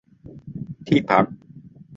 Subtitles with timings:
[0.87, 1.25] ที่พัก